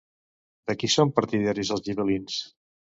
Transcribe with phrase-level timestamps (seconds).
[0.71, 2.45] De qui són partidaris els gibel·lins?